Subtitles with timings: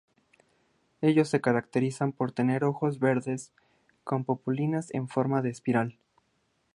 [1.01, 3.53] Ellos se caracterizan por tener ojos verdes
[4.03, 5.99] con pupilas en forma de espiral.